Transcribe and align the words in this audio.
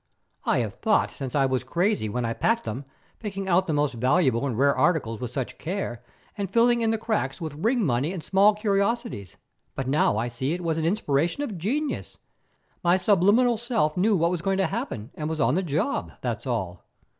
I 0.45 0.57
have 0.61 0.73
thought 0.73 1.11
since 1.11 1.33
that 1.33 1.39
I 1.39 1.45
was 1.45 1.63
crazy 1.63 2.09
when 2.09 2.25
I 2.25 2.33
packed 2.33 2.63
them, 2.63 2.85
picking 3.19 3.47
out 3.47 3.67
the 3.67 3.73
most 3.73 3.93
valuable 3.93 4.47
and 4.47 4.57
rare 4.57 4.75
articles 4.75 5.19
with 5.21 5.29
such 5.29 5.59
care, 5.59 6.03
and 6.35 6.49
filling 6.49 6.81
in 6.81 6.89
the 6.89 6.97
cracks 6.97 7.39
with 7.39 7.53
ring 7.63 7.85
money 7.85 8.11
and 8.11 8.23
small 8.23 8.55
curiosities, 8.55 9.37
but 9.75 9.85
now 9.85 10.17
I 10.17 10.27
see 10.27 10.53
it 10.53 10.61
was 10.63 10.77
the 10.77 10.87
inspiration 10.87 11.43
of 11.43 11.55
genius. 11.59 12.17
My 12.83 12.97
subliminal 12.97 13.57
self 13.57 13.95
knew 13.95 14.17
what 14.17 14.31
was 14.31 14.41
going 14.41 14.57
to 14.57 14.65
happen, 14.65 15.11
and 15.13 15.29
was 15.29 15.39
on 15.39 15.53
the 15.53 15.61
job, 15.61 16.13
that's 16.21 16.47
all. 16.47 16.83